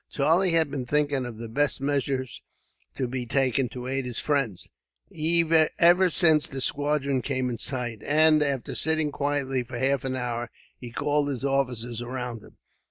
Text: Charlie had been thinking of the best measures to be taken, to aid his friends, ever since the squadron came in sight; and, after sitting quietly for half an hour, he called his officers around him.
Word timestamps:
Charlie 0.09 0.53
had 0.53 0.71
been 0.71 0.87
thinking 0.87 1.27
of 1.27 1.37
the 1.37 1.47
best 1.47 1.79
measures 1.79 2.41
to 2.95 3.07
be 3.07 3.27
taken, 3.27 3.69
to 3.69 3.85
aid 3.85 4.07
his 4.07 4.17
friends, 4.17 4.67
ever 5.77 6.09
since 6.09 6.47
the 6.47 6.59
squadron 6.59 7.21
came 7.21 7.51
in 7.51 7.59
sight; 7.59 8.01
and, 8.03 8.41
after 8.41 8.73
sitting 8.73 9.11
quietly 9.11 9.61
for 9.61 9.77
half 9.77 10.03
an 10.03 10.15
hour, 10.15 10.49
he 10.79 10.89
called 10.89 11.27
his 11.27 11.45
officers 11.45 12.01
around 12.01 12.41
him. 12.41 12.57